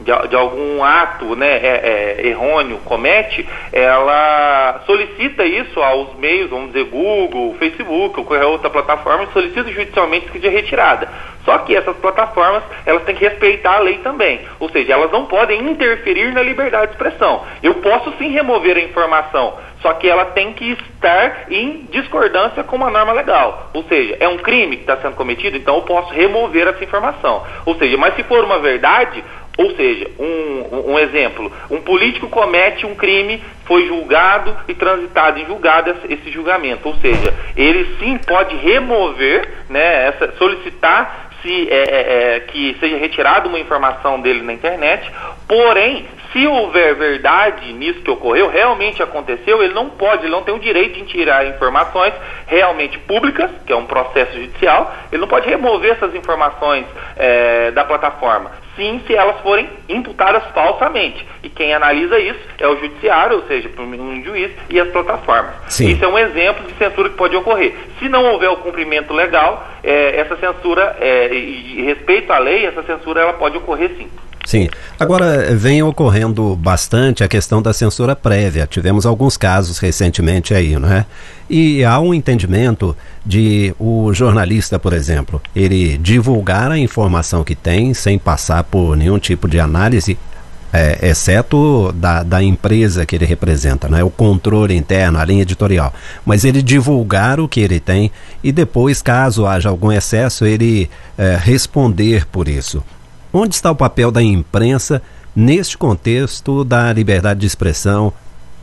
de, 0.00 0.28
de, 0.28 0.36
algum 0.36 0.82
ato 0.82 1.36
né, 1.36 1.56
é, 1.56 2.16
é, 2.22 2.26
errôneo 2.28 2.78
comete, 2.84 3.46
ela 3.72 4.82
solicita 4.86 5.44
isso 5.44 5.80
aos 5.80 6.14
meios, 6.16 6.50
vamos 6.50 6.72
dizer, 6.72 6.84
Google, 6.84 7.54
Facebook 7.58 8.18
ou 8.18 8.24
qualquer 8.24 8.46
outra 8.46 8.70
plataforma, 8.70 9.26
solicita 9.32 9.70
judicialmente 9.70 10.26
que 10.26 10.32
seja 10.32 10.50
retirada. 10.50 11.08
Só 11.44 11.56
que 11.58 11.74
essas 11.74 11.96
plataformas, 11.96 12.62
elas 12.84 13.02
têm 13.04 13.14
que 13.14 13.24
respeitar 13.24 13.76
a 13.76 13.80
lei 13.80 13.98
também. 13.98 14.40
Ou 14.58 14.68
seja, 14.68 14.92
elas 14.92 15.10
não 15.10 15.24
podem 15.24 15.62
interferir 15.70 16.32
na 16.32 16.42
liberdade 16.42 16.88
de 16.88 16.92
expressão. 16.92 17.44
Eu 17.62 17.76
posso 17.76 18.12
sim 18.18 18.28
remover 18.28 18.76
a 18.76 18.80
informação, 18.80 19.54
só 19.80 19.94
que 19.94 20.08
ela 20.08 20.26
tem 20.26 20.52
que 20.52 20.72
estar 20.72 21.46
em 21.50 21.88
discordância 21.90 22.62
com 22.62 22.76
uma 22.76 22.90
norma 22.90 23.12
legal. 23.12 23.70
Ou 23.72 23.82
seja, 23.84 24.16
é 24.20 24.28
um 24.28 24.38
crime 24.38 24.76
que 24.76 24.82
está 24.82 24.96
sendo 24.98 25.16
cometido, 25.16 25.56
então 25.56 25.76
eu 25.76 25.82
posso 25.82 26.12
remover 26.12 26.68
essa 26.68 26.84
informação. 26.84 27.42
Ou 27.64 27.74
seja, 27.76 27.96
mas 27.96 28.14
se 28.14 28.22
for 28.24 28.44
uma 28.44 28.58
verdade, 28.58 29.24
ou 29.60 29.76
seja, 29.76 30.10
um, 30.18 30.92
um, 30.92 30.98
exemplo, 30.98 31.52
um 31.70 31.82
político 31.82 32.30
comete 32.30 32.86
um 32.86 32.94
crime, 32.94 33.42
foi 33.66 33.86
julgado 33.86 34.56
e 34.66 34.72
transitado 34.72 35.38
em 35.38 35.44
julgado 35.44 35.94
esse 36.08 36.30
julgamento. 36.30 36.88
Ou 36.88 36.94
seja, 36.94 37.34
ele 37.54 37.94
sim 37.98 38.16
pode 38.16 38.56
remover, 38.56 39.66
né, 39.68 40.06
essa, 40.06 40.32
solicitar 40.38 41.28
se 41.42 41.68
é, 41.70 41.74
é, 41.74 42.36
é, 42.36 42.40
que 42.40 42.74
seja 42.80 42.96
retirada 42.96 43.48
uma 43.48 43.58
informação 43.58 44.18
dele 44.20 44.42
na 44.42 44.54
internet, 44.54 45.10
porém, 45.46 46.06
se 46.32 46.46
houver 46.46 46.94
verdade 46.94 47.72
nisso 47.72 48.00
que 48.00 48.10
ocorreu, 48.10 48.48
realmente 48.48 49.02
aconteceu, 49.02 49.62
ele 49.62 49.74
não 49.74 49.90
pode, 49.90 50.24
ele 50.24 50.32
não 50.32 50.42
tem 50.42 50.54
o 50.54 50.58
direito 50.58 50.94
de 50.94 51.06
tirar 51.06 51.46
informações 51.46 52.14
realmente 52.46 52.98
públicas, 53.00 53.50
que 53.66 53.72
é 53.72 53.76
um 53.76 53.86
processo 53.86 54.32
judicial, 54.34 54.94
ele 55.10 55.20
não 55.20 55.28
pode 55.28 55.48
remover 55.48 55.92
essas 55.92 56.14
informações 56.14 56.86
é, 57.16 57.70
da 57.72 57.84
plataforma. 57.84 58.52
Sim, 58.76 59.00
se 59.06 59.14
elas 59.14 59.40
forem 59.40 59.68
imputadas 59.88 60.42
falsamente. 60.54 61.26
E 61.42 61.48
quem 61.48 61.74
analisa 61.74 62.18
isso 62.18 62.40
é 62.58 62.68
o 62.68 62.76
judiciário, 62.76 63.36
ou 63.38 63.46
seja, 63.46 63.70
um 63.78 64.24
juiz 64.24 64.50
e 64.68 64.80
as 64.80 64.88
plataformas. 64.88 65.54
Sim. 65.68 65.88
Isso 65.88 66.04
é 66.04 66.08
um 66.08 66.18
exemplo 66.18 66.66
de 66.66 66.74
censura 66.74 67.10
que 67.10 67.16
pode 67.16 67.36
ocorrer. 67.36 67.74
Se 67.98 68.08
não 68.08 68.24
houver 68.24 68.48
o 68.48 68.56
cumprimento 68.58 69.12
legal, 69.12 69.66
é, 69.82 70.20
essa 70.20 70.36
censura, 70.36 70.96
é, 71.00 71.32
e 71.32 71.82
respeito 71.82 72.32
à 72.32 72.38
lei, 72.38 72.66
essa 72.66 72.82
censura 72.82 73.20
ela 73.20 73.32
pode 73.34 73.56
ocorrer 73.56 73.90
sim. 73.96 74.08
Sim. 74.50 74.68
Agora, 74.98 75.54
vem 75.54 75.80
ocorrendo 75.80 76.56
bastante 76.56 77.22
a 77.22 77.28
questão 77.28 77.62
da 77.62 77.72
censura 77.72 78.16
prévia. 78.16 78.66
Tivemos 78.66 79.06
alguns 79.06 79.36
casos 79.36 79.78
recentemente 79.78 80.52
aí, 80.52 80.76
não 80.76 80.92
é? 80.92 81.06
E 81.48 81.84
há 81.84 82.00
um 82.00 82.12
entendimento 82.12 82.96
de 83.24 83.72
o 83.78 84.12
jornalista, 84.12 84.76
por 84.76 84.92
exemplo, 84.92 85.40
ele 85.54 85.96
divulgar 85.98 86.72
a 86.72 86.76
informação 86.76 87.44
que 87.44 87.54
tem 87.54 87.94
sem 87.94 88.18
passar 88.18 88.64
por 88.64 88.96
nenhum 88.96 89.20
tipo 89.20 89.46
de 89.46 89.60
análise 89.60 90.18
é, 90.72 90.98
exceto 91.00 91.92
da, 91.92 92.24
da 92.24 92.42
empresa 92.42 93.06
que 93.06 93.14
ele 93.14 93.26
representa, 93.26 93.88
né? 93.88 94.02
o 94.02 94.10
controle 94.10 94.76
interno, 94.76 95.20
a 95.20 95.24
linha 95.24 95.42
editorial. 95.42 95.94
Mas 96.26 96.44
ele 96.44 96.60
divulgar 96.60 97.38
o 97.38 97.46
que 97.46 97.60
ele 97.60 97.78
tem 97.78 98.10
e 98.42 98.50
depois, 98.50 99.00
caso 99.00 99.46
haja 99.46 99.68
algum 99.68 99.92
excesso, 99.92 100.44
ele 100.44 100.90
é, 101.16 101.38
responder 101.40 102.26
por 102.26 102.48
isso. 102.48 102.82
Onde 103.32 103.54
está 103.54 103.70
o 103.70 103.76
papel 103.76 104.10
da 104.10 104.22
imprensa 104.22 105.02
neste 105.34 105.78
contexto 105.78 106.64
da 106.64 106.92
liberdade 106.92 107.40
de 107.40 107.46
expressão, 107.46 108.12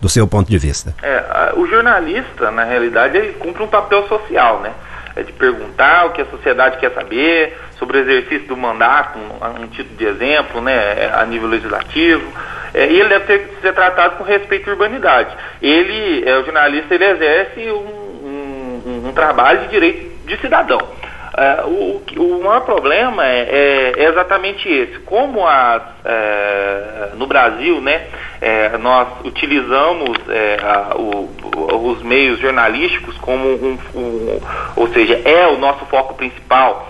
do 0.02 0.10
seu 0.10 0.28
ponto 0.28 0.50
de 0.50 0.58
vista? 0.58 0.94
É, 1.02 1.54
o 1.56 1.66
jornalista, 1.68 2.52
na 2.52 2.64
realidade, 2.64 3.18
ele 3.18 3.34
cumpre 3.34 3.64
um 3.64 3.68
papel 3.68 4.08
social, 4.08 4.60
né? 4.62 4.74
É 5.16 5.24
de 5.24 5.34
perguntar 5.34 6.06
o 6.06 6.12
que 6.12 6.22
a 6.22 6.26
sociedade 6.26 6.78
quer 6.78 6.94
saber 6.94 7.58
sobre 7.80 7.98
o 7.98 8.02
exercício 8.02 8.48
do 8.48 8.58
mandato, 8.58 9.18
um, 9.18 9.64
um 9.64 9.68
título 9.68 9.98
de 9.98 10.06
exemplo, 10.06 10.62
né, 10.62 11.12
a 11.12 11.26
nível 11.26 11.48
legislativo. 11.48 12.32
É, 12.74 12.86
e 12.86 13.00
ele 13.00 13.10
deve 13.10 13.26
ter, 13.26 13.58
ser 13.62 13.74
tratado 13.74 14.18
com 14.18 14.24
respeito 14.24 14.70
à 14.70 14.74
urbanidade. 14.74 15.36
Ele, 15.60 16.24
é, 16.24 16.38
o 16.38 16.44
jornalista, 16.44 16.94
ele 16.94 17.06
exerce 17.06 17.72
um, 17.72 18.84
um, 18.86 19.08
um 19.08 19.12
trabalho 19.14 19.62
de 19.62 19.70
direito 19.70 20.28
de 20.28 20.38
cidadão. 20.38 20.80
É, 21.38 21.62
o, 21.66 22.02
o 22.18 22.44
maior 22.44 22.62
problema 22.62 23.24
é, 23.24 23.42
é, 23.42 23.94
é, 23.96 24.04
exatamente 24.06 24.68
esse. 24.68 24.98
Como 25.02 25.46
as, 25.46 25.84
é, 26.04 27.10
no 27.14 27.28
Brasil, 27.28 27.80
né, 27.80 28.08
nós 28.80 29.08
utilizamos 29.24 30.18
o, 30.96 31.92
os 31.92 32.02
meios 32.02 32.40
jornalísticos 32.40 33.16
como 33.20 33.48
um, 33.50 33.78
um, 33.94 34.40
ou 34.76 34.88
seja, 34.88 35.22
é 35.26 35.48
o 35.48 35.58
nosso 35.58 35.86
foco 35.86 36.16
principal 36.16 36.88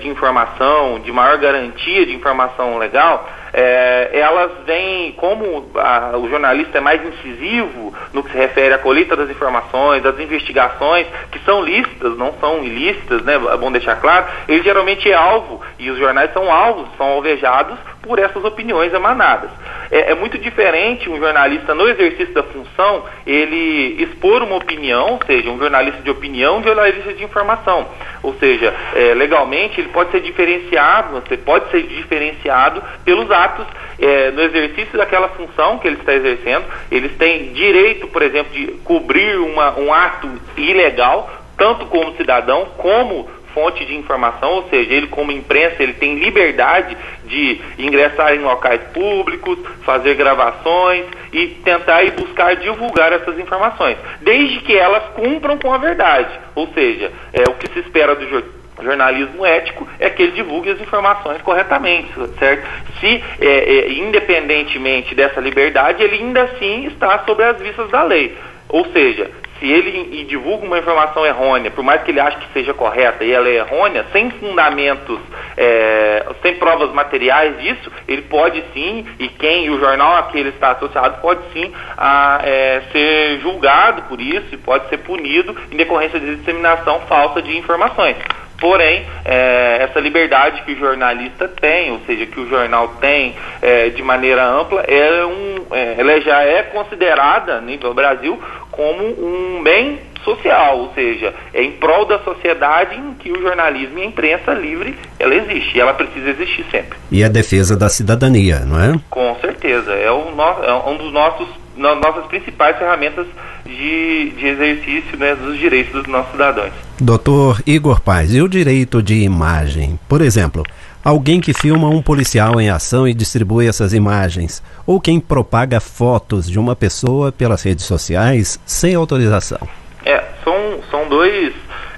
de 0.00 0.08
informação, 0.08 1.00
de 1.00 1.10
maior 1.10 1.38
garantia 1.38 2.04
de 2.04 2.14
informação 2.14 2.78
legal, 2.78 3.28
é, 3.54 4.10
elas 4.12 4.50
vêm, 4.66 5.12
como 5.12 5.70
a, 5.76 6.16
o 6.18 6.28
jornalista 6.28 6.78
é 6.78 6.80
mais 6.80 7.00
incisivo 7.06 7.94
no 8.12 8.24
que 8.24 8.32
se 8.32 8.36
refere 8.36 8.74
à 8.74 8.78
colheita 8.78 9.14
das 9.14 9.30
informações, 9.30 10.02
das 10.02 10.18
investigações, 10.18 11.06
que 11.30 11.38
são 11.40 11.62
lícitas, 11.62 12.18
não 12.18 12.34
são 12.40 12.64
ilícitas, 12.64 13.22
né? 13.22 13.34
É 13.34 13.56
bom 13.56 13.70
deixar 13.70 14.00
claro, 14.00 14.26
ele 14.48 14.62
geralmente 14.62 15.08
é 15.08 15.14
alvo, 15.14 15.60
e 15.78 15.88
os 15.88 15.98
jornais 15.98 16.32
são 16.32 16.52
alvos, 16.52 16.88
são 16.96 17.06
alvejados 17.06 17.78
por 18.02 18.18
essas 18.18 18.44
opiniões 18.44 18.92
emanadas. 18.92 19.50
É, 19.90 20.10
é, 20.10 20.14
muito 20.14 20.36
diferente 20.38 21.08
um 21.08 21.18
jornalista 21.18 21.74
no 21.74 21.88
exercício 21.88 22.34
da 22.34 22.42
função, 22.42 23.04
ele 23.26 24.02
expor 24.02 24.42
uma 24.42 24.56
opinião, 24.56 25.12
ou 25.12 25.20
seja, 25.24 25.48
um 25.48 25.58
jornalista 25.58 26.02
de 26.02 26.10
opinião, 26.10 26.58
um 26.58 26.62
jornalista 26.62 27.12
de 27.14 27.22
informação. 27.22 27.86
Ou 28.22 28.34
seja, 28.34 28.74
é, 28.94 29.14
legalmente 29.14 29.80
ele 29.80 29.90
pode 29.90 30.10
ser 30.10 30.20
diferenciado, 30.20 31.20
você 31.20 31.36
pode 31.36 31.70
ser 31.70 31.82
diferenciado 31.82 32.82
pelos 33.04 33.30
atos 33.30 33.43
atos 33.44 33.66
é, 33.98 34.30
no 34.30 34.42
exercício 34.42 34.96
daquela 34.96 35.28
função 35.28 35.78
que 35.78 35.86
ele 35.86 35.96
está 35.96 36.14
exercendo. 36.14 36.64
Eles 36.90 37.16
têm 37.16 37.52
direito, 37.52 38.08
por 38.08 38.22
exemplo, 38.22 38.52
de 38.52 38.66
cobrir 38.84 39.36
uma, 39.38 39.78
um 39.78 39.92
ato 39.92 40.28
ilegal, 40.56 41.30
tanto 41.56 41.86
como 41.86 42.16
cidadão, 42.16 42.66
como 42.76 43.28
fonte 43.54 43.84
de 43.84 43.94
informação, 43.94 44.50
ou 44.50 44.68
seja, 44.68 44.92
ele 44.92 45.06
como 45.06 45.30
imprensa, 45.30 45.80
ele 45.80 45.94
tem 45.94 46.16
liberdade 46.16 46.96
de 47.24 47.60
ingressar 47.78 48.34
em 48.34 48.40
locais 48.40 48.80
públicos, 48.92 49.56
fazer 49.84 50.14
gravações 50.14 51.06
e 51.32 51.46
tentar 51.64 52.02
e 52.02 52.10
buscar 52.10 52.56
divulgar 52.56 53.12
essas 53.12 53.38
informações, 53.38 53.96
desde 54.20 54.58
que 54.60 54.76
elas 54.76 55.04
cumpram 55.14 55.56
com 55.56 55.72
a 55.72 55.78
verdade. 55.78 56.36
Ou 56.56 56.66
seja, 56.74 57.12
é 57.32 57.48
o 57.48 57.54
que 57.54 57.72
se 57.72 57.78
espera 57.78 58.16
do 58.16 58.28
jornal 58.28 58.63
jornalismo 58.82 59.44
ético 59.46 59.88
é 59.98 60.10
que 60.10 60.22
ele 60.22 60.32
divulgue 60.32 60.70
as 60.70 60.80
informações 60.80 61.40
corretamente, 61.42 62.10
certo? 62.38 62.66
Se, 63.00 63.22
é, 63.40 63.46
é, 63.46 63.92
independentemente 63.92 65.14
dessa 65.14 65.40
liberdade, 65.40 66.02
ele 66.02 66.16
ainda 66.16 66.42
assim 66.42 66.86
está 66.86 67.24
sobre 67.24 67.44
as 67.44 67.58
vistas 67.60 67.88
da 67.90 68.02
lei. 68.02 68.36
Ou 68.68 68.84
seja, 68.92 69.30
se 69.58 69.70
ele 69.70 70.24
divulga 70.24 70.66
uma 70.66 70.78
informação 70.78 71.24
errônea, 71.24 71.70
por 71.70 71.84
mais 71.84 72.02
que 72.02 72.10
ele 72.10 72.20
ache 72.20 72.38
que 72.38 72.52
seja 72.52 72.74
correta 72.74 73.24
e 73.24 73.32
ela 73.32 73.48
é 73.48 73.56
errônea, 73.56 74.04
sem 74.12 74.30
fundamentos, 74.30 75.18
é, 75.56 76.26
sem 76.42 76.56
provas 76.56 76.92
materiais 76.92 77.58
disso, 77.60 77.90
ele 78.08 78.22
pode 78.22 78.62
sim, 78.72 79.06
e 79.18 79.28
quem, 79.28 79.70
o 79.70 79.78
jornal 79.78 80.16
a 80.16 80.22
que 80.24 80.38
ele 80.38 80.50
está 80.50 80.72
associado, 80.72 81.20
pode 81.20 81.40
sim 81.52 81.72
a, 81.96 82.40
é, 82.42 82.82
ser 82.92 83.40
julgado 83.40 84.02
por 84.02 84.20
isso 84.20 84.46
e 84.52 84.56
pode 84.56 84.88
ser 84.88 84.98
punido 84.98 85.56
em 85.70 85.76
decorrência 85.76 86.18
de 86.18 86.36
disseminação 86.36 87.00
falsa 87.00 87.40
de 87.40 87.56
informações. 87.56 88.16
Porém, 88.60 89.04
é, 89.24 89.78
essa 89.80 90.00
liberdade 90.00 90.62
que 90.62 90.72
o 90.72 90.78
jornalista 90.78 91.48
tem, 91.48 91.90
ou 91.90 92.00
seja, 92.06 92.24
que 92.24 92.38
o 92.38 92.48
jornal 92.48 92.88
tem 93.00 93.34
é, 93.60 93.90
de 93.90 94.02
maneira 94.02 94.44
ampla, 94.44 94.80
é 94.82 95.24
um, 95.24 95.66
é, 95.72 95.96
ela 95.98 96.20
já 96.20 96.42
é 96.42 96.62
considerada, 96.62 97.60
nível 97.60 97.92
Brasil, 97.92 98.40
como 98.76 99.04
um 99.04 99.62
bem 99.62 99.98
social, 100.24 100.78
ou 100.78 100.92
seja, 100.94 101.34
é 101.52 101.62
em 101.62 101.72
prol 101.72 102.06
da 102.06 102.18
sociedade 102.20 102.96
em 102.96 103.14
que 103.14 103.30
o 103.30 103.40
jornalismo 103.40 103.98
e 103.98 104.02
a 104.02 104.06
imprensa 104.06 104.52
livre 104.52 104.96
ela 105.18 105.34
existe, 105.34 105.76
e 105.76 105.80
ela 105.80 105.92
precisa 105.92 106.30
existir 106.30 106.64
sempre. 106.70 106.98
E 107.10 107.22
a 107.22 107.28
defesa 107.28 107.76
da 107.76 107.88
cidadania, 107.88 108.60
não 108.60 108.80
é? 108.80 108.98
Com 109.10 109.36
certeza, 109.40 109.92
é, 109.92 110.10
o 110.10 110.30
no, 110.30 110.64
é 110.64 110.88
um 110.88 110.96
dos 110.96 111.12
nossos 111.12 111.48
nossas 111.76 112.26
principais 112.26 112.76
ferramentas 112.78 113.26
de, 113.64 114.30
de 114.30 114.46
exercício 114.46 115.18
né, 115.18 115.34
dos 115.34 115.58
direitos 115.58 115.92
dos 115.92 116.06
nossos 116.06 116.32
cidadãos. 116.32 116.72
Doutor 117.00 117.60
Igor 117.66 118.00
Paz, 118.00 118.34
e 118.34 118.40
o 118.40 118.48
direito 118.48 119.02
de 119.02 119.22
imagem? 119.22 119.98
Por 120.08 120.20
exemplo, 120.20 120.62
alguém 121.04 121.40
que 121.40 121.52
filma 121.52 121.88
um 121.88 122.02
policial 122.02 122.60
em 122.60 122.70
ação 122.70 123.06
e 123.06 123.14
distribui 123.14 123.68
essas 123.68 123.92
imagens, 123.92 124.62
ou 124.86 125.00
quem 125.00 125.18
propaga 125.18 125.80
fotos 125.80 126.48
de 126.48 126.58
uma 126.58 126.76
pessoa 126.76 127.32
pelas 127.32 127.62
redes 127.62 127.84
sociais 127.84 128.60
sem 128.64 128.94
autorização. 128.94 129.60
É, 130.04 130.22
são, 130.44 130.80
são 130.90 131.08
dois 131.08 131.52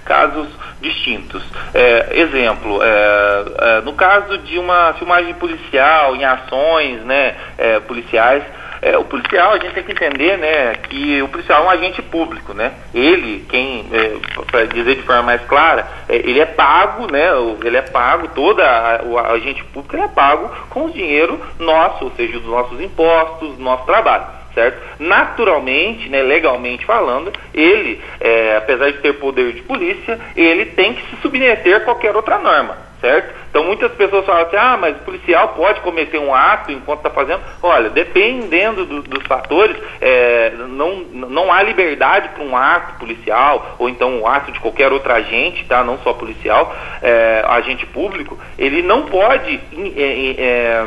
casos 0.04 0.48
distintos. 0.80 1.42
É, 1.74 2.20
exemplo, 2.20 2.80
é, 2.82 3.44
é, 3.58 3.80
no 3.82 3.92
caso 3.94 4.38
de 4.38 4.58
uma 4.58 4.94
filmagem 4.94 5.34
policial 5.34 6.14
em 6.14 6.24
ações 6.24 7.02
né, 7.02 7.34
é, 7.58 7.80
policiais, 7.80 8.42
é, 8.82 8.96
o 8.98 9.04
policial, 9.04 9.52
a 9.52 9.58
gente 9.58 9.74
tem 9.74 9.82
que 9.82 9.92
entender, 9.92 10.36
né, 10.38 10.74
que 10.74 11.22
o 11.22 11.28
policial 11.28 11.62
é 11.62 11.66
um 11.66 11.70
agente 11.70 12.02
público, 12.02 12.52
né? 12.52 12.72
Ele, 12.94 13.44
quem, 13.48 13.86
é, 13.92 14.16
para 14.50 14.66
dizer 14.66 14.96
de 14.96 15.02
forma 15.02 15.22
mais 15.22 15.42
clara, 15.42 15.86
é, 16.08 16.16
ele 16.16 16.40
é 16.40 16.46
pago, 16.46 17.10
né? 17.10 17.28
Ele 17.64 17.76
é 17.76 17.82
pago, 17.82 18.28
toda 18.28 18.64
a, 18.64 19.04
o 19.04 19.18
agente 19.18 19.62
público 19.64 19.96
ele 19.96 20.04
é 20.04 20.08
pago 20.08 20.50
com 20.70 20.86
o 20.86 20.90
dinheiro 20.90 21.40
nosso, 21.58 22.04
ou 22.04 22.10
seja, 22.12 22.38
dos 22.38 22.50
nossos 22.50 22.80
impostos, 22.80 23.56
do 23.56 23.62
nosso 23.62 23.84
trabalho. 23.84 24.36
Certo? 24.54 24.80
Naturalmente, 24.98 26.08
né, 26.08 26.22
legalmente 26.22 26.86
falando, 26.86 27.30
ele, 27.52 28.00
é, 28.18 28.56
apesar 28.56 28.90
de 28.90 28.98
ter 29.00 29.12
poder 29.12 29.52
de 29.52 29.60
polícia, 29.60 30.18
ele 30.34 30.64
tem 30.64 30.94
que 30.94 31.02
se 31.10 31.16
submeter 31.20 31.76
a 31.76 31.80
qualquer 31.80 32.16
outra 32.16 32.38
norma 32.38 32.85
certo? 33.00 33.34
Então 33.50 33.64
muitas 33.64 33.92
pessoas 33.92 34.24
falam 34.24 34.42
assim, 34.42 34.56
ah, 34.56 34.76
mas 34.76 34.96
o 34.96 35.00
policial 35.00 35.48
pode 35.48 35.80
cometer 35.80 36.18
um 36.18 36.34
ato 36.34 36.72
enquanto 36.72 36.98
está 36.98 37.10
fazendo. 37.10 37.40
Olha, 37.62 37.90
dependendo 37.90 38.84
do, 38.84 39.02
dos 39.02 39.26
fatores, 39.26 39.76
é, 40.00 40.52
não, 40.68 40.96
não 41.12 41.52
há 41.52 41.62
liberdade 41.62 42.30
para 42.30 42.44
um 42.44 42.56
ato 42.56 42.98
policial, 42.98 43.76
ou 43.78 43.88
então 43.88 44.20
um 44.20 44.26
ato 44.26 44.52
de 44.52 44.60
qualquer 44.60 44.92
outro 44.92 45.12
agente, 45.12 45.64
tá? 45.64 45.82
não 45.84 45.98
só 45.98 46.12
policial, 46.12 46.74
é, 47.02 47.44
agente 47.46 47.86
público, 47.86 48.38
ele 48.58 48.82
não 48.82 49.02
pode 49.06 49.60
é, 49.96 50.86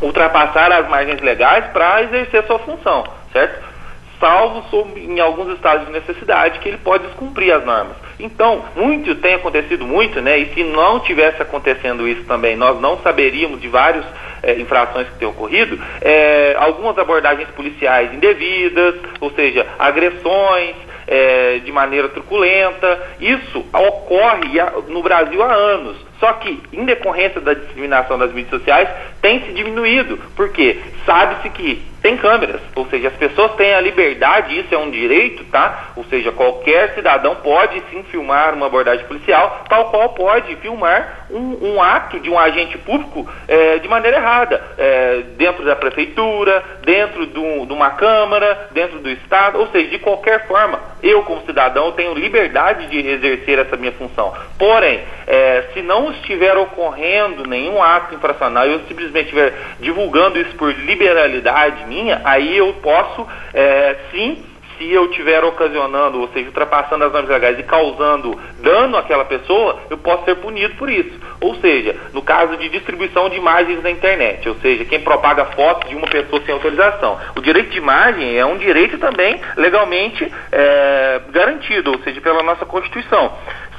ultrapassar 0.00 0.72
as 0.72 0.88
margens 0.88 1.20
legais 1.20 1.66
para 1.66 2.02
exercer 2.02 2.44
sua 2.46 2.58
função, 2.58 3.04
certo? 3.32 3.72
Salvo 4.18 4.62
em 4.96 5.18
alguns 5.18 5.52
estados 5.54 5.86
de 5.86 5.92
necessidade 5.92 6.60
que 6.60 6.68
ele 6.68 6.78
pode 6.78 7.06
descumprir 7.06 7.52
as 7.54 7.64
normas. 7.64 7.96
Então, 8.22 8.64
muito 8.76 9.16
tem 9.16 9.34
acontecido 9.34 9.84
muito, 9.84 10.22
né? 10.22 10.38
E 10.38 10.54
se 10.54 10.62
não 10.62 11.00
tivesse 11.00 11.42
acontecendo 11.42 12.08
isso 12.08 12.24
também, 12.24 12.56
nós 12.56 12.80
não 12.80 12.98
saberíamos 12.98 13.60
de 13.60 13.66
vários 13.66 14.06
é, 14.42 14.54
infrações 14.60 15.08
que 15.08 15.18
têm 15.18 15.26
ocorrido, 15.26 15.78
é, 16.00 16.54
algumas 16.56 16.96
abordagens 16.96 17.48
policiais 17.50 18.14
indevidas, 18.14 18.94
ou 19.20 19.30
seja, 19.32 19.66
agressões, 19.76 20.76
é, 21.06 21.58
de 21.64 21.72
maneira 21.72 22.08
truculenta. 22.08 23.00
Isso 23.20 23.64
ocorre 23.72 24.60
no 24.86 25.02
Brasil 25.02 25.42
há 25.42 25.52
anos. 25.52 25.96
Só 26.20 26.32
que, 26.34 26.62
em 26.72 26.84
decorrência 26.84 27.40
da 27.40 27.54
disseminação 27.54 28.16
das 28.16 28.32
mídias 28.32 28.60
sociais, 28.60 28.88
tem 29.20 29.40
se 29.40 29.52
diminuído. 29.52 30.18
Porque 30.36 30.78
sabe-se 31.04 31.50
que 31.50 31.91
tem 32.02 32.16
câmeras, 32.16 32.60
ou 32.74 32.84
seja, 32.86 33.08
as 33.08 33.14
pessoas 33.14 33.54
têm 33.54 33.74
a 33.74 33.80
liberdade, 33.80 34.58
isso 34.58 34.74
é 34.74 34.78
um 34.78 34.90
direito, 34.90 35.44
tá? 35.44 35.92
Ou 35.94 36.04
seja, 36.04 36.32
qualquer 36.32 36.94
cidadão 36.94 37.36
pode 37.36 37.80
sim 37.90 38.02
filmar 38.04 38.54
uma 38.54 38.66
abordagem 38.66 39.06
policial, 39.06 39.64
tal 39.68 39.90
qual 39.90 40.08
pode 40.08 40.56
filmar 40.56 41.21
um, 41.32 41.74
um 41.74 41.82
ato 41.82 42.20
de 42.20 42.30
um 42.30 42.38
agente 42.38 42.78
público 42.78 43.28
é, 43.48 43.78
de 43.78 43.88
maneira 43.88 44.18
errada, 44.18 44.62
é, 44.78 45.22
dentro 45.36 45.64
da 45.64 45.74
prefeitura, 45.74 46.62
dentro 46.84 47.26
do, 47.26 47.66
de 47.66 47.72
uma 47.72 47.90
câmara, 47.90 48.68
dentro 48.70 48.98
do 48.98 49.10
Estado, 49.10 49.58
ou 49.58 49.66
seja, 49.68 49.88
de 49.88 49.98
qualquer 49.98 50.46
forma, 50.46 50.80
eu 51.02 51.22
como 51.22 51.44
cidadão 51.46 51.92
tenho 51.92 52.14
liberdade 52.14 52.86
de 52.86 52.98
exercer 52.98 53.58
essa 53.58 53.76
minha 53.76 53.92
função. 53.92 54.32
Porém, 54.58 55.00
é, 55.26 55.64
se 55.72 55.82
não 55.82 56.10
estiver 56.12 56.56
ocorrendo 56.56 57.46
nenhum 57.46 57.82
ato 57.82 58.14
infracional 58.14 58.66
eu 58.66 58.80
simplesmente 58.80 59.24
estiver 59.24 59.52
divulgando 59.80 60.38
isso 60.38 60.54
por 60.56 60.72
liberalidade 60.74 61.86
minha, 61.86 62.20
aí 62.24 62.56
eu 62.56 62.72
posso 62.74 63.26
é, 63.54 63.96
sim 64.10 64.51
se 64.82 64.92
eu 64.92 65.04
estiver 65.04 65.44
ocasionando, 65.44 66.20
ou 66.20 66.28
seja, 66.28 66.46
ultrapassando 66.46 67.04
as 67.04 67.12
normas 67.12 67.30
legais 67.30 67.58
e 67.58 67.62
causando 67.62 68.36
dano 68.60 68.96
àquela 68.96 69.24
pessoa, 69.24 69.78
eu 69.88 69.96
posso 69.96 70.24
ser 70.24 70.34
punido 70.36 70.74
por 70.74 70.90
isso. 70.90 71.12
Ou 71.40 71.54
seja, 71.56 71.94
no 72.12 72.20
caso 72.20 72.56
de 72.56 72.68
distribuição 72.68 73.28
de 73.28 73.36
imagens 73.36 73.82
na 73.82 73.90
internet, 73.90 74.48
ou 74.48 74.56
seja, 74.56 74.84
quem 74.84 75.00
propaga 75.00 75.44
fotos 75.46 75.88
de 75.88 75.94
uma 75.94 76.08
pessoa 76.08 76.42
sem 76.44 76.52
autorização. 76.52 77.18
O 77.36 77.40
direito 77.40 77.70
de 77.70 77.78
imagem 77.78 78.36
é 78.36 78.44
um 78.44 78.56
direito 78.56 78.98
também 78.98 79.40
legalmente 79.56 80.30
é, 80.50 81.20
garantido, 81.30 81.92
ou 81.92 81.98
seja, 82.00 82.20
pela 82.20 82.42
nossa 82.42 82.66
Constituição. 82.66 83.32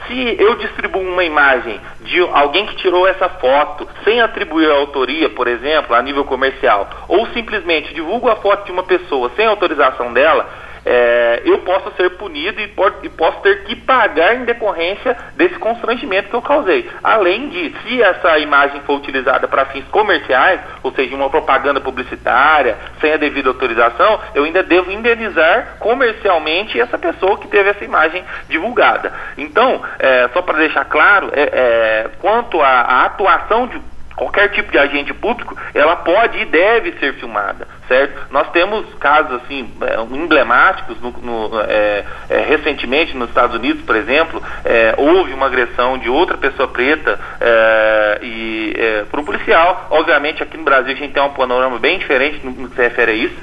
Se 0.08 0.36
eu 0.40 0.56
distribuo 0.56 1.02
uma 1.02 1.24
imagem 1.24 1.80
de 2.02 2.20
alguém 2.34 2.66
que 2.66 2.76
tirou 2.76 3.08
essa 3.08 3.30
foto 3.30 3.88
sem 4.04 4.22
atribuir 4.22 4.70
a 4.70 4.76
autoria, 4.76 5.30
por 5.30 5.48
exemplo, 5.48 5.96
a 5.96 6.02
nível 6.02 6.26
comercial, 6.26 6.90
ou 7.08 7.26
simplesmente 7.28 7.94
divulgo 7.94 8.30
a 8.30 8.36
foto 8.36 8.66
de 8.66 8.72
uma 8.72 8.84
pessoa 8.84 9.32
sem 9.36 9.46
autorização 9.46 10.12
dela, 10.12 10.64
é, 10.86 11.42
eu 11.46 11.60
posso 11.60 11.92
ser 11.96 12.10
punido 12.12 12.60
e, 12.60 12.68
por, 12.68 12.94
e, 13.04 13.10
posso 13.10 13.40
ter 13.42 13.64
que 13.64 13.76
pagar 13.76 14.36
em 14.36 14.46
decorrência 14.46 15.16
desse 15.36 15.56
constrangimento 15.56 16.30
que 16.30 16.36
eu 16.36 16.42
causei. 16.42 16.90
Além 17.04 17.50
de, 17.50 17.76
se 17.82 18.02
essa 18.02 18.38
imagem 18.40 18.82
for 18.82 18.96
utilizada 18.96 19.48
para 19.48 19.66
fins 19.66 19.86
comerciais, 19.90 20.60
ou 20.82 20.92
seja, 20.92 21.16
uma 21.16 21.30
propaganda 21.30 21.80
publicitária, 21.80 22.78
sem 23.00 23.14
a 23.14 23.18
devida 23.18 23.50
autorização, 23.50 24.20
eu 24.36 24.44
ainda 24.44 24.64
devo 24.64 24.92
indenizar 24.92 25.78
comercialmente 25.80 26.80
essa 26.80 26.98
pessoa 26.98 27.38
que 27.38 27.48
teve 27.48 27.70
essa 27.70 27.84
imagem 27.84 28.24
divulgada. 28.50 29.14
Então, 29.38 29.82
é, 30.00 30.30
só 30.34 30.42
para 30.42 30.58
deixar 30.58 30.86
claro, 30.86 31.32
é, 31.34 31.42
é 31.42 32.10
quanto 32.20 32.62
à 32.62 33.06
atuação 33.06 33.68
de 33.68 33.80
qualquer 34.16 34.50
tipo 34.50 34.72
de 34.72 34.78
agente 34.78 35.14
público, 35.14 35.58
ela 35.74 35.96
pode 35.98 36.38
e 36.40 36.46
deve 36.46 36.94
ser 36.94 37.14
filmada, 37.16 37.68
certo? 37.94 38.32
Nós 38.32 38.50
temos 38.50 38.92
casos 38.96 39.40
assim 39.44 39.72
é, 39.82 40.02
emblemáticos 40.16 41.00
no, 41.00 41.12
no, 41.12 41.62
é, 41.62 42.04
é, 42.28 42.38
recentemente 42.40 43.16
nos 43.16 43.30
Estados 43.30 43.56
Unidos, 43.56 43.84
por 43.84 43.96
exemplo, 43.96 44.42
é, 44.66 44.96
houve 44.98 45.32
uma 45.34 45.46
agressão 45.46 46.00
de 46.00 46.10
outra 46.10 46.36
pessoa 46.36 46.68
preta 46.68 47.20
é, 47.40 48.20
e 48.24 48.74
é, 48.76 49.06
por 49.12 49.20
um 49.20 49.24
policial. 49.24 49.88
Obviamente 49.92 50.42
aqui 50.42 50.58
no 50.58 50.64
Brasil 50.64 50.94
a 50.94 50.96
gente 50.96 51.14
tem 51.14 51.22
um 51.22 51.30
panorama 51.30 51.78
bem 51.78 52.00
diferente 52.00 52.44
no, 52.44 52.52
no 52.52 52.70
que 52.70 52.76
se 52.76 52.82
refere 52.82 53.12
a 53.12 53.16
isso, 53.16 53.36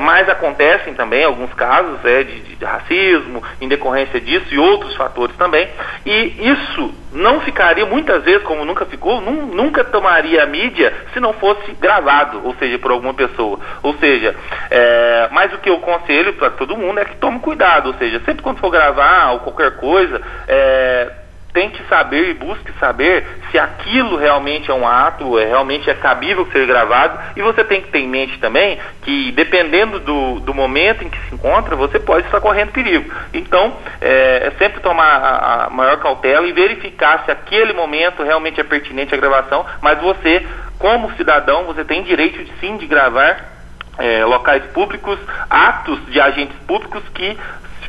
mas 0.00 0.28
acontecem 0.28 0.92
também 0.94 1.24
alguns 1.24 1.52
casos 1.54 2.00
de, 2.02 2.56
de, 2.56 2.64
racismo 2.64 3.42
em 3.60 3.68
decorrência 3.68 4.20
disso 4.20 4.46
e 4.52 4.58
outros 4.58 4.94
fatores 4.96 5.34
também. 5.36 5.68
E 6.04 6.50
isso 6.50 6.94
não 7.14 7.40
ficaria 7.40 7.86
muitas 7.86 8.24
vezes, 8.24 8.42
como 8.42 8.64
nunca 8.64 8.84
ficou, 8.84 9.20
nunca 9.20 9.84
tomaria 9.84 10.42
a 10.42 10.46
mídia 10.46 10.92
se 11.12 11.20
não 11.20 11.32
fosse 11.32 11.72
gravado, 11.80 12.40
ou 12.44 12.54
seja, 12.56 12.78
por 12.78 12.90
alguma 12.90 13.14
pessoa. 13.14 13.58
Ou 13.82 13.93
seja, 13.98 14.34
é, 14.70 15.28
mas 15.32 15.52
o 15.52 15.58
que 15.58 15.70
eu 15.70 15.78
conselho 15.78 16.34
para 16.34 16.50
todo 16.50 16.76
mundo 16.76 16.98
é 17.00 17.04
que 17.04 17.16
tome 17.16 17.40
cuidado, 17.40 17.88
ou 17.88 17.94
seja, 17.94 18.20
sempre 18.24 18.42
quando 18.42 18.58
for 18.58 18.70
gravar 18.70 19.32
ou 19.32 19.40
qualquer 19.40 19.76
coisa, 19.76 20.20
é, 20.46 21.10
tente 21.54 21.80
saber 21.88 22.30
e 22.30 22.34
busque 22.34 22.72
saber 22.80 23.24
se 23.50 23.58
aquilo 23.58 24.16
realmente 24.16 24.68
é 24.68 24.74
um 24.74 24.86
ato, 24.86 25.38
é, 25.38 25.46
realmente 25.46 25.88
é 25.88 25.94
cabível 25.94 26.46
ser 26.50 26.66
gravado, 26.66 27.16
e 27.36 27.42
você 27.42 27.62
tem 27.62 27.80
que 27.80 27.92
ter 27.92 28.00
em 28.00 28.08
mente 28.08 28.38
também 28.40 28.76
que, 29.02 29.30
dependendo 29.30 30.00
do, 30.00 30.40
do 30.40 30.52
momento 30.52 31.04
em 31.04 31.08
que 31.08 31.18
se 31.28 31.34
encontra, 31.34 31.76
você 31.76 32.00
pode 32.00 32.26
estar 32.26 32.40
correndo 32.40 32.72
perigo. 32.72 33.08
Então, 33.32 33.76
é, 34.00 34.48
é 34.48 34.50
sempre 34.58 34.80
tomar 34.80 35.06
a, 35.06 35.64
a, 35.66 35.70
maior 35.70 35.98
cautela 35.98 36.44
e 36.46 36.52
verificar 36.52 37.24
se 37.24 37.30
aquele 37.30 37.72
momento 37.72 38.24
realmente 38.24 38.60
é 38.60 38.64
pertinente 38.64 39.14
à 39.14 39.16
gravação, 39.16 39.64
mas 39.80 40.00
você, 40.00 40.44
como 40.80 41.12
cidadão, 41.12 41.62
você 41.64 41.84
tem 41.84 42.02
direito 42.02 42.42
de, 42.42 42.52
sim 42.58 42.76
de 42.76 42.86
gravar 42.86 43.53
é, 43.98 44.24
locais 44.24 44.62
públicos, 44.72 45.18
atos 45.48 45.98
de 46.06 46.20
agentes 46.20 46.56
públicos 46.66 47.02
que, 47.14 47.36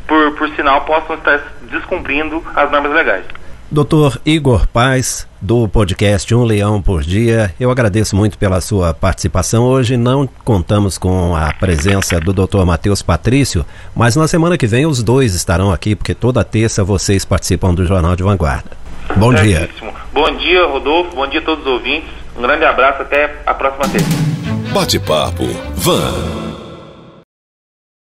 por, 0.07 0.33
por 0.35 0.49
sinal, 0.49 0.81
possam 0.81 1.15
estar 1.15 1.39
descumprindo 1.69 2.43
as 2.55 2.71
normas 2.71 2.91
legais. 2.93 3.25
Doutor 3.71 4.21
Igor 4.23 4.67
Paz, 4.67 5.27
do 5.41 5.67
podcast 5.67 6.33
Um 6.33 6.43
Leão 6.43 6.81
por 6.81 7.01
Dia, 7.01 7.53
eu 7.59 7.71
agradeço 7.71 8.15
muito 8.15 8.37
pela 8.37 8.61
sua 8.61 8.93
participação. 8.93 9.63
Hoje 9.63 9.97
não 9.97 10.27
contamos 10.43 10.97
com 10.99 11.35
a 11.35 11.51
presença 11.51 12.19
do 12.19 12.31
doutor 12.31 12.63
Matheus 12.65 13.01
Patrício, 13.01 13.65
mas 13.95 14.15
na 14.15 14.27
semana 14.27 14.57
que 14.57 14.67
vem 14.67 14.85
os 14.85 15.01
dois 15.01 15.33
estarão 15.33 15.73
aqui, 15.73 15.95
porque 15.95 16.13
toda 16.13 16.43
terça 16.43 16.83
vocês 16.83 17.25
participam 17.25 17.73
do 17.73 17.85
Jornal 17.85 18.15
de 18.15 18.23
Vanguarda. 18.23 18.69
Bom 19.15 19.33
dia. 19.33 19.69
Bom 20.13 20.31
dia, 20.37 20.65
Rodolfo. 20.65 21.15
Bom 21.15 21.27
dia 21.27 21.39
a 21.39 21.43
todos 21.43 21.65
os 21.65 21.71
ouvintes. 21.71 22.09
Um 22.37 22.41
grande 22.41 22.65
abraço. 22.65 23.01
Até 23.01 23.35
a 23.45 23.53
próxima 23.53 23.87
terça. 23.89 24.54
Bate-papo. 24.75 25.47
Van. 25.75 26.64